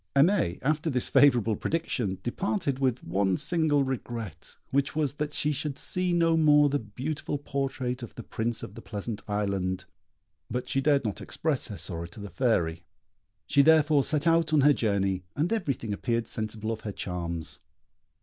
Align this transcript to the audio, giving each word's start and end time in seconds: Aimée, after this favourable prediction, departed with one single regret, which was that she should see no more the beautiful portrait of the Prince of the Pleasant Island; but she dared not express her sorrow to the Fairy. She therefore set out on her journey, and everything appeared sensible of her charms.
Aimée, 0.15 0.57
after 0.63 0.89
this 0.89 1.11
favourable 1.11 1.55
prediction, 1.55 2.17
departed 2.23 2.79
with 2.79 3.03
one 3.03 3.37
single 3.37 3.83
regret, 3.83 4.57
which 4.71 4.95
was 4.95 5.13
that 5.13 5.31
she 5.31 5.51
should 5.51 5.77
see 5.77 6.11
no 6.11 6.35
more 6.35 6.69
the 6.69 6.79
beautiful 6.79 7.37
portrait 7.37 8.01
of 8.01 8.15
the 8.15 8.23
Prince 8.23 8.63
of 8.63 8.73
the 8.73 8.81
Pleasant 8.81 9.21
Island; 9.27 9.85
but 10.49 10.67
she 10.67 10.81
dared 10.81 11.05
not 11.05 11.21
express 11.21 11.67
her 11.67 11.77
sorrow 11.77 12.07
to 12.07 12.19
the 12.19 12.31
Fairy. 12.31 12.81
She 13.45 13.61
therefore 13.61 14.03
set 14.03 14.25
out 14.25 14.51
on 14.51 14.61
her 14.61 14.73
journey, 14.73 15.23
and 15.35 15.53
everything 15.53 15.93
appeared 15.93 16.25
sensible 16.25 16.71
of 16.71 16.81
her 16.81 16.91
charms. 16.91 17.59